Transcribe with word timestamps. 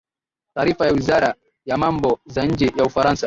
taarifa 0.55 0.85
ya 0.85 0.91
wizara 0.93 1.35
ya 1.65 1.77
mambo 1.77 2.19
za 2.27 2.45
nje 2.45 2.73
ya 2.77 2.85
ufaransa 2.85 3.19